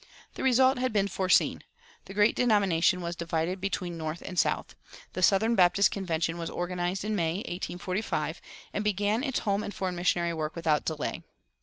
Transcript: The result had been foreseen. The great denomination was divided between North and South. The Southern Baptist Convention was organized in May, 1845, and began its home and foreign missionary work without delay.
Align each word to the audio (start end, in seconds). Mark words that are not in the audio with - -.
The 0.33 0.41
result 0.41 0.79
had 0.79 0.91
been 0.91 1.07
foreseen. 1.07 1.63
The 2.05 2.15
great 2.15 2.35
denomination 2.35 3.01
was 3.01 3.15
divided 3.15 3.61
between 3.61 3.99
North 3.99 4.23
and 4.23 4.39
South. 4.39 4.73
The 5.13 5.21
Southern 5.21 5.53
Baptist 5.53 5.91
Convention 5.91 6.39
was 6.39 6.49
organized 6.49 7.05
in 7.05 7.15
May, 7.15 7.35
1845, 7.47 8.41
and 8.73 8.83
began 8.83 9.23
its 9.23 9.41
home 9.41 9.61
and 9.61 9.71
foreign 9.75 9.95
missionary 9.95 10.33
work 10.33 10.55
without 10.55 10.85
delay. 10.85 11.21